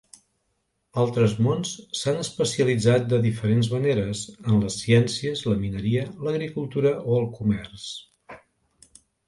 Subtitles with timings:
[1.01, 7.31] Altres mons s'han especialitzat de diferents maneres, en les ciències, la mineria, l'agricultura o el
[7.39, 7.89] comerç.